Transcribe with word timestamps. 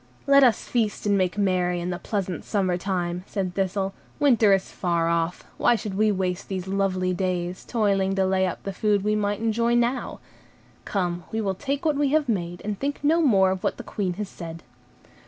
"Let 0.25 0.43
us 0.43 0.67
feast 0.67 1.05
and 1.05 1.15
make 1.15 1.37
merry 1.37 1.79
in 1.79 1.91
the 1.91 1.99
pleasant 1.99 2.43
summer 2.43 2.75
time," 2.75 3.23
said 3.27 3.53
Thistle; 3.53 3.93
"winter 4.19 4.51
is 4.51 4.71
far 4.71 5.07
off, 5.09 5.45
why 5.59 5.75
should 5.75 5.93
we 5.93 6.11
waste 6.11 6.47
these 6.47 6.67
lovely 6.67 7.13
days, 7.13 7.63
toiling 7.63 8.15
to 8.15 8.25
lay 8.25 8.47
up 8.47 8.63
the 8.63 8.73
food 8.73 9.03
we 9.03 9.13
might 9.15 9.41
enjoy 9.41 9.75
now. 9.75 10.19
Come, 10.85 11.25
we 11.31 11.39
will 11.39 11.53
take 11.53 11.85
what 11.85 11.97
we 11.97 12.09
have 12.13 12.27
made, 12.27 12.63
and 12.65 12.79
think 12.79 13.03
no 13.03 13.21
more 13.21 13.51
of 13.51 13.63
what 13.63 13.77
the 13.77 13.83
Queen 13.83 14.13
has 14.13 14.27
said." 14.27 14.63